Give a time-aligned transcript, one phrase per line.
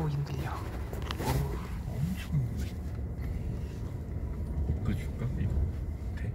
[0.00, 0.50] 어우 힘들려.
[1.86, 2.40] 엄청
[4.80, 5.26] 이거 줄까?
[5.38, 5.52] 이거
[6.16, 6.32] 돼?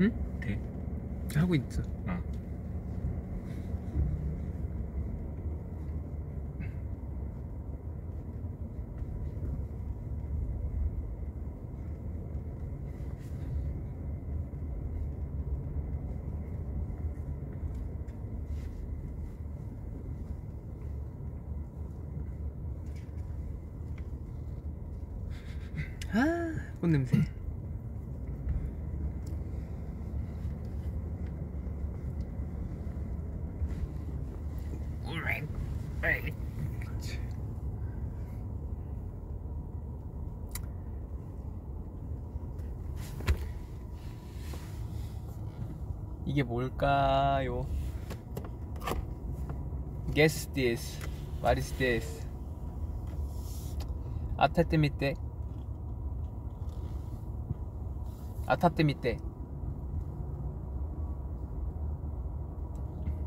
[0.00, 0.40] 응?
[0.40, 0.60] 돼?
[1.36, 1.82] 하고 있어.
[2.08, 2.20] 아
[26.12, 27.16] 아, 꽃 냄새.
[46.25, 47.65] 이게 뭘까요?
[50.13, 50.99] Guess this.
[51.41, 52.25] What is this?
[54.37, 55.15] 아타테 밑에
[58.47, 59.17] 当たってみて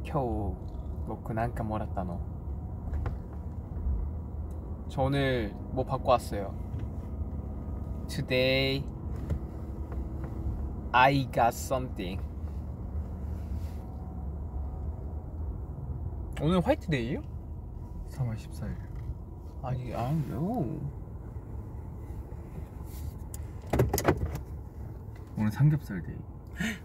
[0.05, 0.57] 今日
[1.09, 2.21] 僕なんかもらったの
[4.94, 6.54] 저 오늘 뭐 받고 왔어요?
[8.08, 8.86] Today
[10.92, 12.22] I got something.
[16.40, 17.24] 오늘 화이트데이요?
[18.12, 18.76] 3월 14일.
[19.64, 20.80] 아니 I don't know.
[25.36, 26.18] 오늘 삼겹살 데이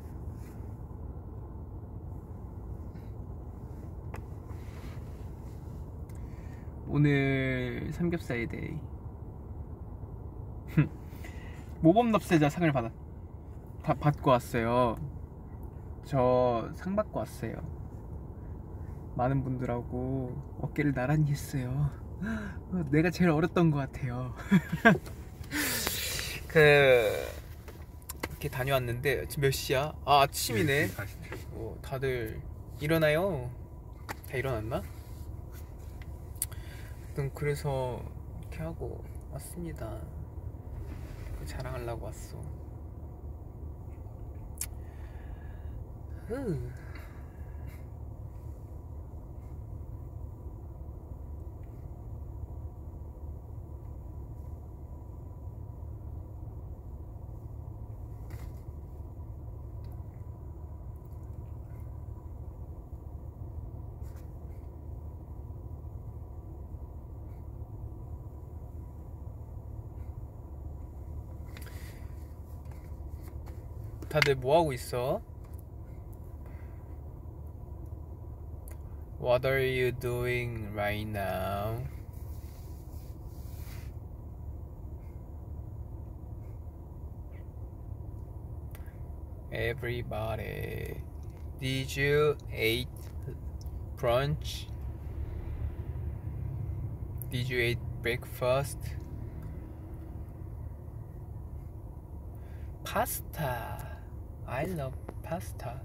[7.03, 8.77] 오늘 삼겹살 데이
[11.81, 12.91] 모범 납세자 상을 받아
[13.85, 14.97] 다 받고 왔어요.
[16.05, 17.55] 저 상 받고 왔어요.
[19.15, 21.89] 많은 분들하고 어깨를 나란히 했어요.
[22.91, 24.35] 내가 제일 어렸던 것 같아요.
[26.49, 26.59] 그
[28.29, 29.93] 이렇게 다녀왔는데 지금 몇 시야?
[30.05, 30.89] 아 아침이네.
[31.53, 32.41] 어, 다들
[32.81, 33.49] 일어나요.
[34.29, 34.83] 다 일어났나?
[37.19, 38.01] 아무튼 그래서
[38.43, 39.03] 이렇게 하고
[39.33, 39.99] 왔습니다.
[41.37, 42.39] 그 자랑하려고 왔어.
[46.29, 46.71] 흐.
[74.10, 75.22] 다들 뭐 하고 있어?
[79.20, 81.78] What are you doing right now?
[89.52, 90.98] Everybody,
[91.62, 92.88] did you eat
[93.96, 94.66] brunch?
[97.32, 98.80] Did you eat breakfast?
[102.84, 103.87] Pasta.
[104.49, 105.79] I love pasta.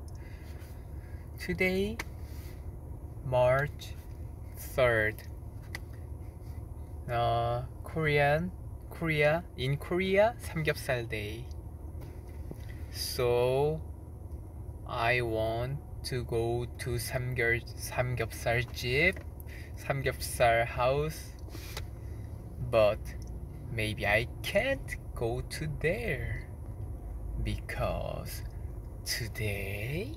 [1.38, 1.98] Today,
[3.26, 3.94] March
[4.58, 5.16] 3rd,
[7.12, 8.54] uh, Korean,
[8.90, 11.44] Korea, in Korea, Samgyeopsal Day.
[12.90, 13.82] So,
[14.88, 19.20] I want to go to Samgyeopsal, Samgyeopsal Jeep,
[19.76, 21.34] Samgyeopsal House,
[22.72, 23.00] but
[23.74, 26.48] maybe I can't go to there
[27.44, 28.42] because
[29.06, 30.14] today?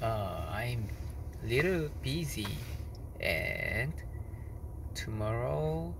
[0.00, 0.88] Uh, I'm
[1.42, 2.46] little busy
[3.20, 3.92] and
[4.94, 5.94] tomorrow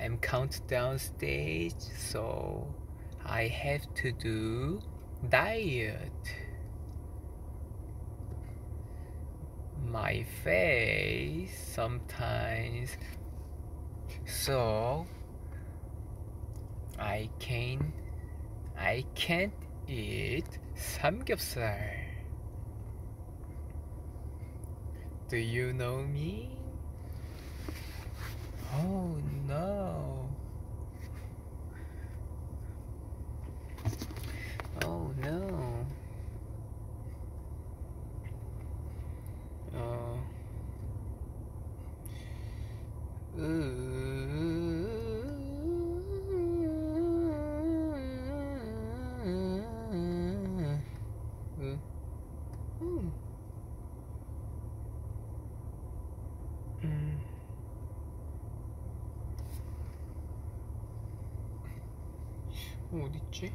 [0.00, 2.66] I'm countdown stage so
[3.24, 4.80] I have to do
[5.28, 6.12] diet.
[9.86, 12.96] My face sometimes
[14.24, 15.06] so
[16.98, 17.92] I can
[18.78, 19.52] I can't
[19.90, 22.10] eat samgyeopsal?
[25.28, 26.50] Do you know me?
[28.72, 30.28] Oh no.
[34.84, 35.86] Oh no.
[39.74, 40.16] Uh.
[43.40, 44.19] Ooh.
[62.91, 63.51] 어딨지?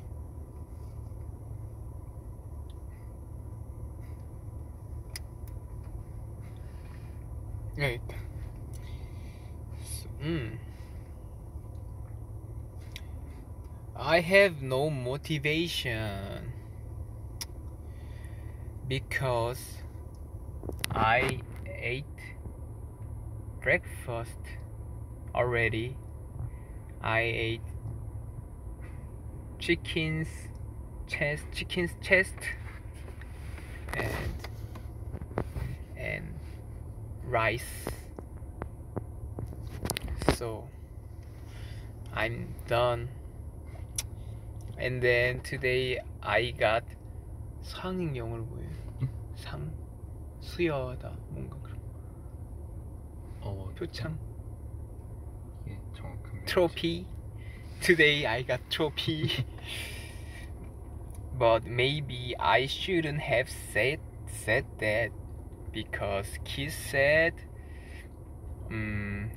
[7.78, 8.16] 여기 있다.
[10.20, 10.58] 음.
[13.96, 16.52] I have no motivation
[18.88, 19.82] because
[20.90, 22.04] I ate
[23.60, 24.58] breakfast
[25.34, 25.96] already.
[27.02, 27.62] I ate
[29.64, 30.28] chicken's
[31.06, 32.36] chest, chicken's chest,
[33.94, 34.48] and
[35.96, 36.26] and
[37.24, 37.86] rice.
[40.34, 40.68] So
[42.14, 43.08] I'm done.
[44.78, 46.84] And then today I got
[47.62, 48.70] 상행 영어로 뭐예요?
[49.02, 49.08] 응?
[49.36, 49.70] 상
[50.40, 51.78] 수여하다 뭔가 그런
[53.42, 54.18] 어, 표창
[55.66, 57.06] 이게 정확한 trophy.
[57.81, 59.45] Today I got trophy.
[61.37, 65.11] but maybe I shouldn't have said said that
[65.71, 67.33] because Kiss said
[68.69, 69.31] um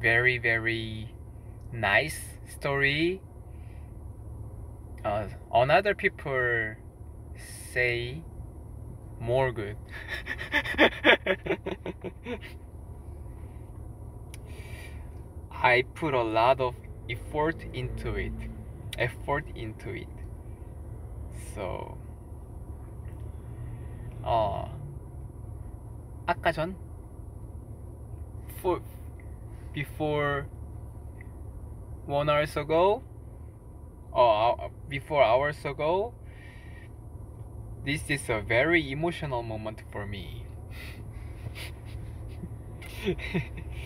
[0.00, 1.14] very very
[1.72, 2.18] nice
[2.48, 3.20] story.
[5.04, 6.74] Uh, another people
[7.72, 8.22] say
[9.20, 9.76] more good.
[15.52, 16.74] I put a lot of
[17.09, 18.33] effort into it.
[18.97, 20.07] Effort into it.
[21.55, 21.97] So,
[24.23, 24.69] 어,
[26.25, 26.75] 아까 전,
[28.61, 28.81] for,
[29.73, 30.47] before
[32.05, 33.03] one hours ago,
[34.11, 36.13] or before hours ago,
[37.85, 40.45] this is a very emotional moment for me.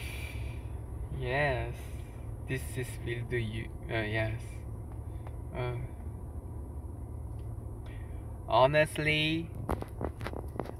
[1.20, 1.74] yes,
[2.51, 3.67] this is will do you.
[3.89, 4.41] Uh, yes.
[5.57, 5.77] Uh,
[8.49, 9.49] honestly,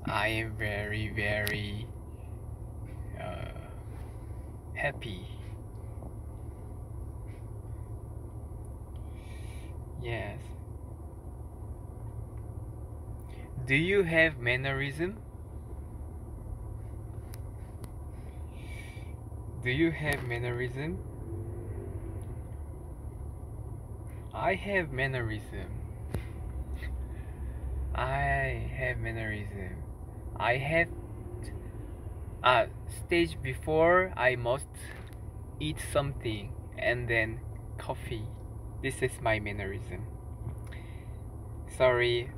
[0.05, 1.87] I am very, very
[3.21, 3.71] uh,
[4.75, 5.25] happy.
[10.03, 10.41] Yes.
[13.65, 15.19] Do you have mannerism?
[19.63, 20.99] Do you have mannerism?
[24.33, 25.71] I have mannerism.
[27.95, 29.83] I have mannerism.
[30.37, 30.89] I have
[32.43, 34.69] uh, stage before I must
[35.59, 37.41] eat something and then
[37.77, 38.27] coffee.
[38.83, 40.07] This is my mannerism.
[41.77, 42.31] Sorry,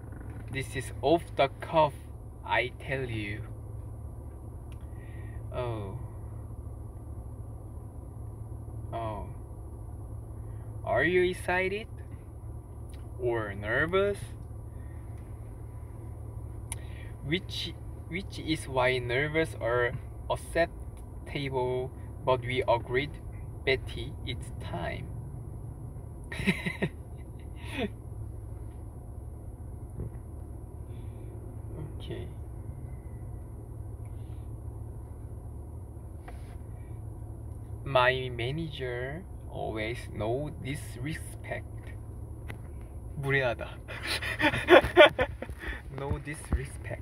[0.51, 1.95] this is off the cuff.
[2.45, 3.43] I tell you.
[5.55, 5.99] Oh.
[8.93, 9.22] Oh.
[10.93, 11.87] Are you excited?
[13.19, 14.19] Or nervous?
[17.25, 17.73] Which
[18.09, 19.93] which is why nervous are
[20.29, 21.91] acceptable
[22.27, 23.09] but we agreed
[23.65, 25.07] Betty it's time.
[31.97, 32.29] okay.
[37.83, 41.66] My manager always know disrespect.
[43.22, 43.68] 무례하다.
[45.98, 47.02] no disrespect.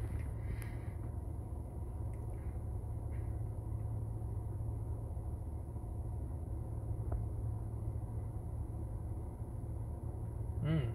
[10.65, 10.89] Mm.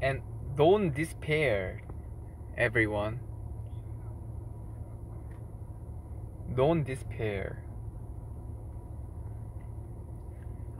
[0.00, 0.22] And
[0.56, 1.82] don't despair,
[2.56, 3.18] everyone.
[6.54, 7.62] Don't despair.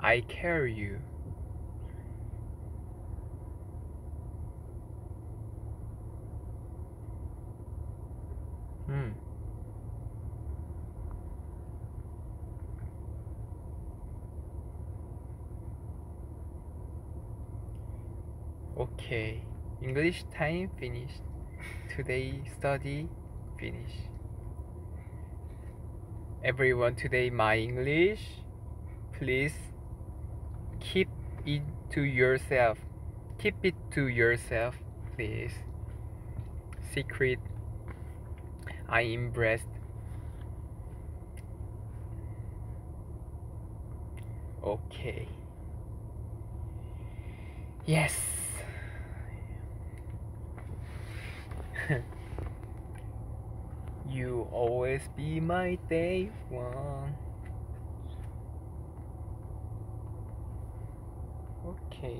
[0.03, 0.97] I carry you.
[8.87, 9.11] Hmm.
[18.77, 19.43] Okay.
[19.83, 21.21] English time finished.
[21.95, 23.07] Today study
[23.59, 23.93] finish.
[26.43, 28.21] Everyone today my English.
[29.13, 29.70] Please
[30.81, 31.09] keep
[31.45, 31.61] it
[31.91, 32.77] to yourself.
[33.39, 34.75] Keep it to yourself,
[35.15, 35.53] please.
[36.93, 37.39] Secret.
[38.89, 39.67] I impressed.
[44.63, 45.27] Okay.
[47.85, 48.19] Yes.
[54.09, 57.15] you always be my day one.
[62.03, 62.19] Okay.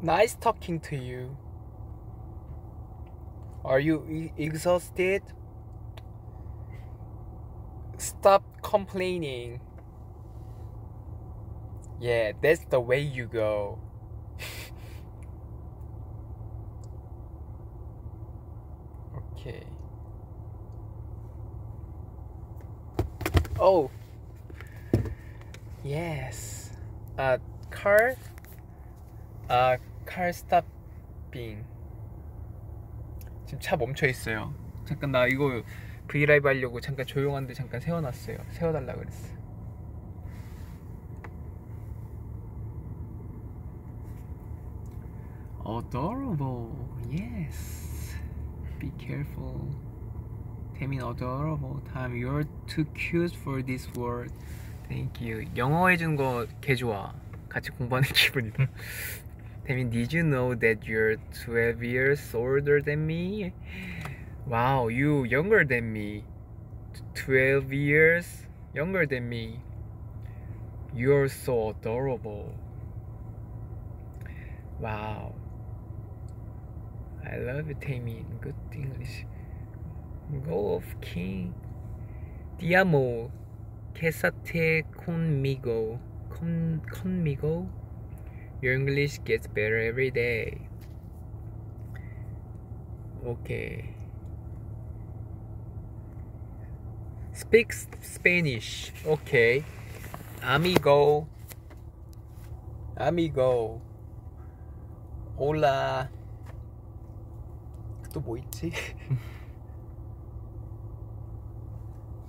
[0.00, 1.36] Nice talking to you.
[3.64, 5.22] Are you exhausted?
[7.98, 9.60] Stop complaining.
[12.00, 13.78] Yeah, that's the way you go.
[19.32, 19.75] okay.
[23.68, 23.90] Oh.
[25.82, 26.70] Yes.
[27.18, 28.14] Uh, car.
[29.48, 31.64] 아, car stopping.
[33.44, 34.54] 지금 차 멈춰 있어요.
[34.84, 35.64] 잠깐 나 이거
[36.06, 38.38] 브이라이브 하려고 잠깐 조용한데 잠깐 세워놨어요.
[38.50, 39.34] 세워달라 그랬어.
[45.66, 46.70] Adorable.
[47.10, 48.14] Yes.
[48.78, 49.85] Be careful.
[50.77, 51.81] 태민 adorable.
[51.93, 54.31] Time you're too cute for this word.
[54.87, 55.45] Thank you.
[55.55, 57.13] 영어 해준 거 개 좋아.
[57.49, 58.67] 같이 공부하는 기분이다.
[59.65, 63.53] 태민, did you know that you're 12 years older than me?
[64.47, 66.23] Wow, you younger than me.
[67.13, 69.61] 12 years younger than me.
[70.93, 72.53] You're so adorable.
[74.79, 75.35] Wow.
[77.23, 78.25] I love you, Tammy.
[78.41, 79.25] Good English.
[80.44, 81.54] Go of King.
[82.58, 83.30] Ti amo.
[83.94, 85.98] Quésate conmigo.
[86.30, 87.68] Con, conmigo.
[88.60, 90.68] Your English gets better every day.
[93.24, 93.94] Okay.
[97.32, 98.92] Speak Spanish.
[99.06, 99.64] Okay.
[100.42, 101.28] Amigo.
[102.96, 103.80] Amigo.
[105.38, 106.10] Hola.
[108.16, 108.72] 또 뭐 있지?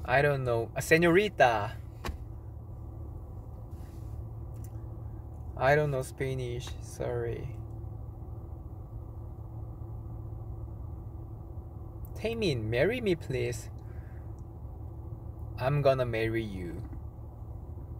[0.07, 0.71] I don't know.
[0.73, 1.71] A señorita.
[5.57, 6.69] I don't know Spanish.
[6.81, 7.49] Sorry.
[12.15, 13.69] Taemin, marry me please.
[15.59, 16.81] I'm gonna marry you.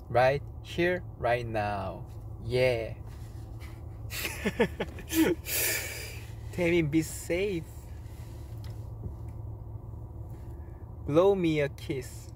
[0.10, 2.06] Right here, right now.
[2.46, 2.94] Yeah.
[6.54, 7.66] Taemin, be safe.
[11.07, 12.33] Blow me a kiss.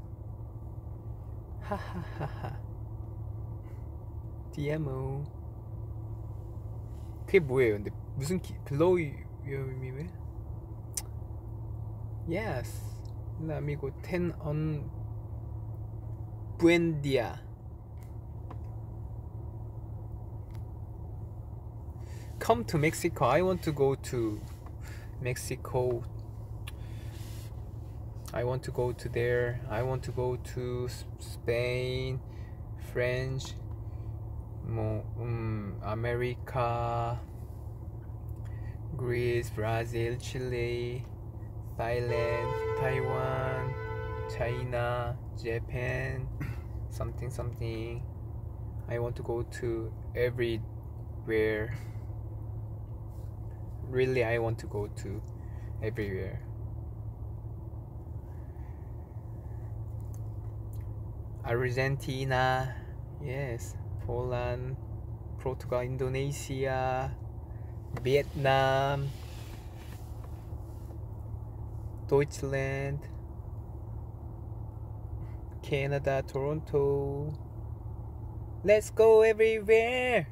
[1.62, 2.66] Ha ha ha ha.
[4.52, 5.24] DMO.
[7.26, 7.74] 그게 뭐예요?
[7.74, 8.54] 근데 무슨 키?
[8.64, 10.06] Blow you me 왜?
[12.28, 12.82] Yes.
[13.38, 13.90] Hola amigo.
[14.02, 14.90] Ten on.
[16.58, 17.38] Buen día.
[22.38, 23.26] Come to Mexico.
[23.26, 24.40] I want to go to
[25.20, 26.02] Mexico.
[28.33, 29.59] I want to go to there.
[29.69, 30.87] I want to go to
[31.19, 32.21] Spain,
[32.93, 33.55] French,
[34.65, 37.19] um, America,
[38.95, 41.03] Greece, Brazil, Chile,
[41.77, 43.73] Thailand, Taiwan,
[44.37, 46.25] China, Japan,
[46.89, 48.01] something something.
[48.87, 51.75] I want to go to everywhere.
[53.89, 55.21] Really, I want to go to
[55.83, 56.41] everywhere.
[61.50, 62.74] Argentina,
[63.22, 64.76] yes, Poland,
[65.38, 67.10] Portugal, Indonesia,
[68.02, 69.08] Vietnam,
[72.08, 72.98] Deutschland,
[75.62, 77.32] Canada, Toronto.
[78.64, 80.28] Let's go everywhere.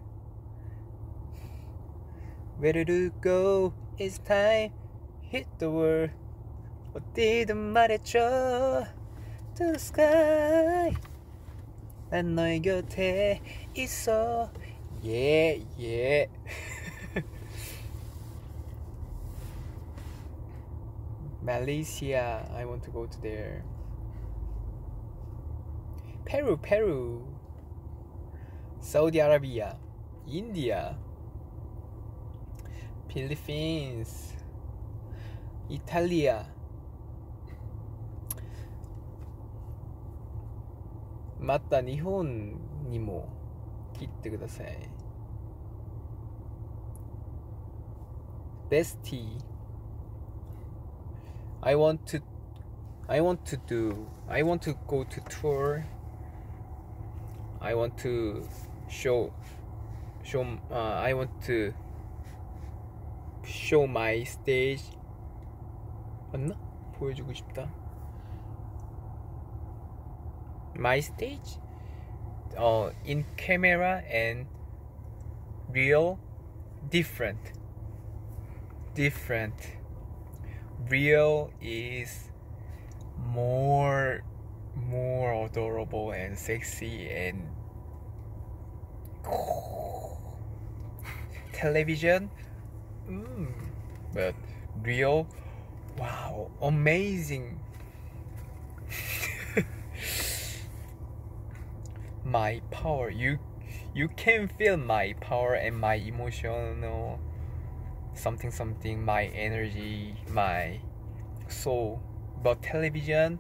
[2.58, 3.74] Where to go?
[3.98, 4.72] It's time.
[5.20, 6.10] Hit the world.
[6.94, 8.86] 어디든 말해줘.
[9.54, 11.07] To the sky.
[12.10, 13.40] 난 너의 곁에
[13.74, 14.50] 있어.
[15.02, 16.26] Yeah, yeah.
[21.42, 23.64] Malaysia, I want to go to there.
[26.24, 27.34] Peru, Peru.
[28.80, 29.76] Saudi Arabia,
[30.28, 30.94] India,
[33.08, 34.34] Philippines,
[35.70, 36.44] Italia.
[41.48, 42.58] 맞다, 日本
[42.88, 43.28] にも
[43.92, 44.88] 切ってください。
[48.70, 49.38] Bestie.
[51.60, 52.22] I want to
[53.08, 55.84] I want to do I want to go to tour.
[57.60, 58.46] I want to
[58.88, 59.32] show
[60.22, 61.72] show uh, I want to
[63.44, 64.82] show my stage
[66.32, 66.56] 맞나?
[66.98, 67.77] 보여주고 싶다.
[70.79, 71.59] my stage
[72.57, 74.47] uh, in camera and
[75.69, 76.19] real
[76.89, 77.39] different.
[78.95, 79.53] Different.
[80.89, 82.29] Real is
[83.17, 84.23] more
[84.75, 87.47] more adorable and sexy and
[91.53, 92.29] television.
[93.09, 93.51] Mm,
[94.13, 94.35] but
[94.81, 95.27] real
[95.97, 97.58] wow amazing
[102.28, 103.38] my power you
[103.94, 107.18] you can feel my power and my emotional
[108.14, 110.80] something something my energy my
[111.48, 112.00] soul
[112.42, 113.38] but television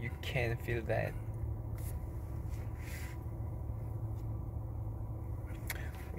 [0.00, 1.12] you can feel that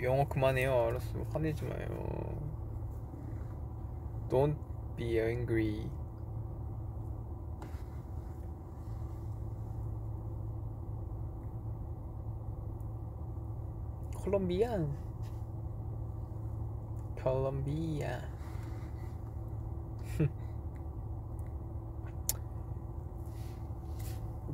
[0.01, 2.41] 영어 그만해요 알았어 화내지 마요
[4.30, 4.56] Don't
[4.96, 5.89] be angry
[14.26, 14.85] 콜롬비아
[17.23, 18.21] 콜롬비아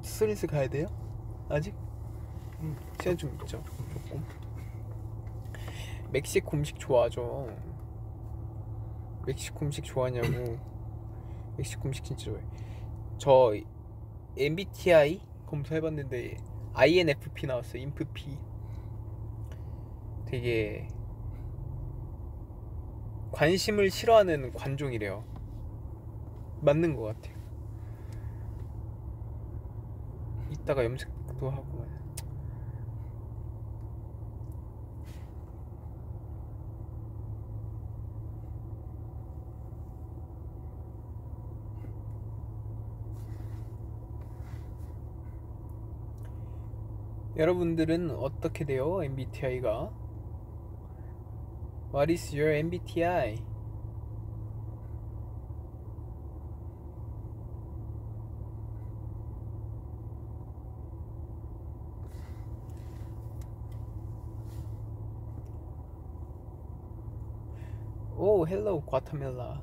[0.02, 0.88] 스리스 가야 돼요?
[1.48, 1.74] 아직?
[2.60, 4.22] 음, 시간 좀 있죠 조금.
[6.10, 7.48] 멕시코 음식 좋아하죠.
[9.26, 10.58] 멕시코 음식 좋아하냐고.
[11.56, 12.44] 멕시코 음식 진짜 좋아해.
[13.16, 13.54] 저
[14.36, 16.36] MBTI 검사해봤는데
[16.74, 17.80] INFP 나왔어요.
[17.80, 18.38] 인프피
[20.32, 20.88] 되게
[23.32, 25.24] 관심을 싫어하는 관종이래요.
[26.62, 27.36] 맞는 것 같아요.
[30.50, 31.82] 이따가 염색도 하고.
[47.36, 49.04] 여러분들은 어떻게 돼요?
[49.04, 50.01] MBTI가
[51.92, 53.38] What is your MBTI?
[68.18, 69.60] Oh, hello, Guatemala.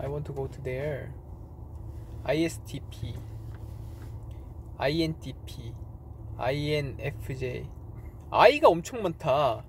[0.00, 1.14] I want to go to there.
[2.26, 3.14] ISTP,
[4.80, 5.72] INTP,
[6.40, 7.77] INFJ.
[8.30, 9.64] I가 엄청 많다.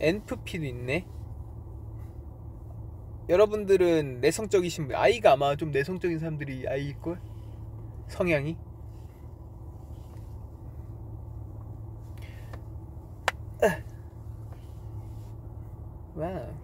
[0.00, 1.06] NFP도 있네.
[3.28, 7.20] 여러분들은 내성적이신 분, I가 아마 좀 내성적인 사람들이 I일 걸.
[8.08, 8.56] 성향이.
[16.14, 16.54] 와우.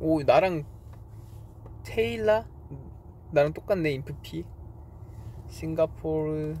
[0.00, 0.64] 오 나랑
[1.84, 2.46] 테일라
[3.34, 4.44] 나랑 똑같네 인프피.
[5.48, 6.56] 싱가포르.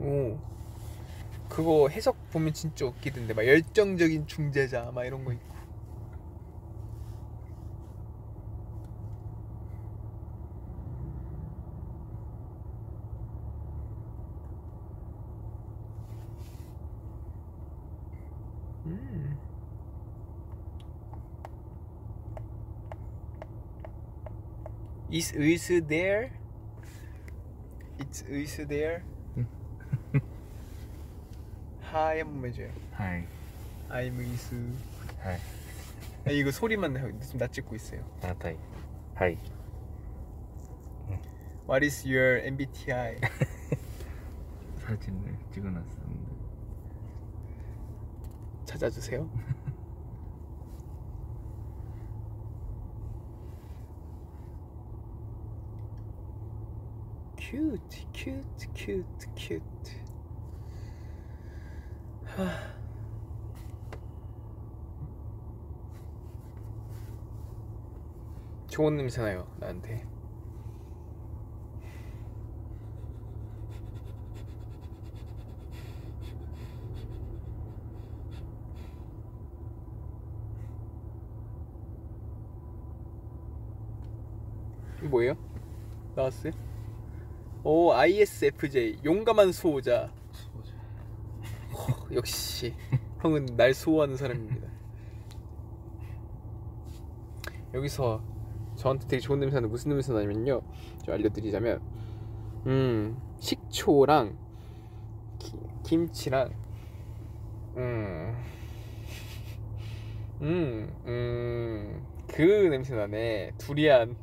[0.00, 0.38] 오.
[1.48, 3.34] 그거 해석 보면 진짜 웃기던데.
[3.34, 5.57] 막 열정적인 중재자 막 이런 거 있고
[25.10, 26.30] Is 의수 there?
[27.98, 29.02] It's 의수 there?
[31.80, 32.70] 하이 한 번만 해줘요.
[32.92, 33.24] 하이
[33.88, 34.54] I'm 의수
[35.20, 35.38] 하이
[36.26, 38.04] 아, 이거 소리만 나- 지금 나 찍고 있어요.
[38.20, 38.56] 나타이
[39.14, 39.38] 하이
[41.68, 43.16] What is your MBTI?
[44.80, 46.28] 사진을 찍어놨었는데.
[48.66, 49.28] 찾아주세요
[57.50, 57.78] 큐트
[58.12, 59.92] 큐트 큐트 큐트
[62.26, 62.74] 하.
[68.66, 70.04] 좋은 냄새 나요 나한테
[85.00, 85.34] 뭐예요?
[86.14, 86.67] 나왔어요?
[87.64, 90.72] 오 ISFJ 용감한 수호자 수호자
[91.72, 92.74] 허, 역시
[93.20, 94.68] 형은 날 수호하는 사람입니다
[97.74, 98.22] 여기서
[98.76, 100.62] 저한테 되게 좋은 냄새 나는데 무슨 냄새 나냐면요
[101.04, 101.80] 좀 알려드리자면
[102.66, 104.36] 음 식초랑
[105.38, 105.52] 기-
[105.84, 106.50] 김치랑
[107.76, 108.34] 음.
[110.40, 113.52] 음, 음, 그 냄새 나네.
[113.58, 114.16] 두리안.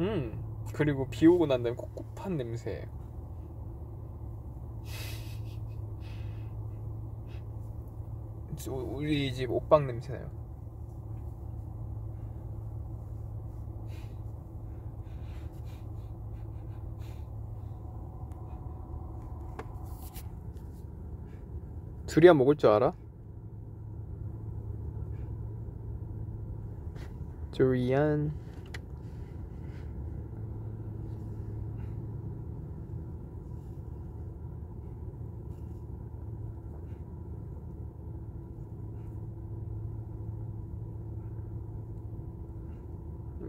[0.00, 0.32] 음,
[0.72, 2.86] 그리고 비 오고 난 다음에 꿉꿉한 냄새.
[8.56, 10.30] 저- 우리 집 옷방 냄새 나요.
[22.06, 22.92] 두리안 먹을 줄 알아?
[27.52, 28.32] 두리안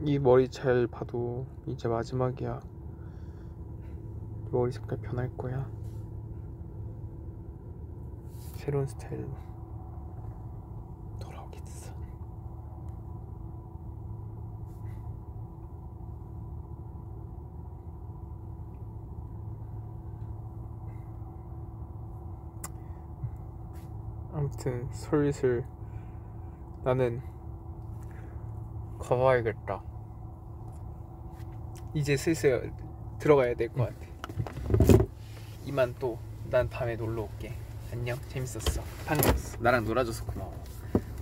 [0.08, 2.62] 이 머리 잘 봐도 이제 마지막이야
[4.52, 5.68] 머리 색깔 변할 거야
[8.38, 9.28] 새로운 스타일로
[11.20, 11.92] 돌아오겠어.
[24.34, 25.66] 아무튼 슬슬
[26.84, 27.24] 나는
[29.00, 29.95] 가봐야겠다.
[31.96, 32.72] 이제 슬슬
[33.20, 35.06] 들어가야 될 것 같아.
[35.66, 37.54] 이만 또난 다음에 놀러 올게.
[37.92, 40.54] 안녕 재밌었어 반가웠어 나랑 놀아줘서 고마워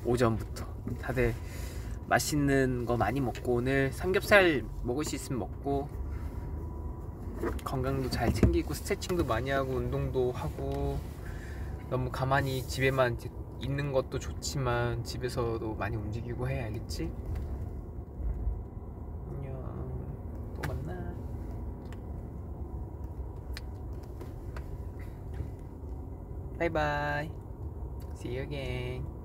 [0.05, 0.65] 오전부터
[0.99, 1.36] 다들
[2.07, 5.88] 맛있는 거 많이 먹고 오늘 삼겹살 먹을 수 있으면 먹고
[7.63, 10.97] 건강도 잘 챙기고 스트레칭도 많이 하고 운동도 하고
[11.91, 13.19] 너무 가만히 집에만
[13.59, 17.12] 있는 것도 좋지만 집에서도 많이 움직이고 해 알겠지?
[26.63, 27.32] Bye bye.
[28.13, 29.22] See you again.